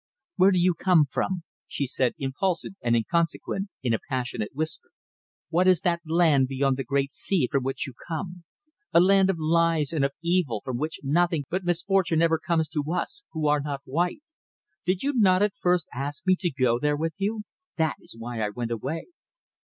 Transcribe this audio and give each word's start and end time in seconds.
"Where 0.37 0.49
do 0.49 0.57
you 0.57 0.73
come 0.73 1.05
from?" 1.05 1.43
she 1.67 1.85
said, 1.85 2.15
impulsive 2.17 2.73
and 2.81 2.95
inconsequent, 2.95 3.69
in 3.83 3.93
a 3.93 3.99
passionate 4.09 4.49
whisper. 4.55 4.89
"What 5.49 5.67
is 5.67 5.81
that 5.81 6.01
land 6.07 6.47
beyond 6.47 6.77
the 6.77 6.83
great 6.83 7.13
sea 7.13 7.47
from 7.51 7.63
which 7.63 7.85
you 7.85 7.93
come? 8.07 8.43
A 8.95 8.99
land 8.99 9.29
of 9.29 9.37
lies 9.37 9.93
and 9.93 10.03
of 10.03 10.13
evil 10.23 10.59
from 10.65 10.79
which 10.79 11.01
nothing 11.03 11.43
but 11.51 11.63
misfortune 11.63 12.19
ever 12.23 12.39
comes 12.39 12.67
to 12.69 12.83
us 12.91 13.23
who 13.33 13.45
are 13.45 13.59
not 13.61 13.81
white. 13.85 14.23
Did 14.87 15.03
you 15.03 15.13
not 15.15 15.43
at 15.43 15.53
first 15.55 15.85
ask 15.93 16.25
me 16.25 16.35
to 16.39 16.49
go 16.49 16.79
there 16.79 16.97
with 16.97 17.17
you? 17.19 17.43
That 17.77 17.97
is 18.01 18.15
why 18.17 18.41
I 18.41 18.49
went 18.49 18.71
away." 18.71 19.03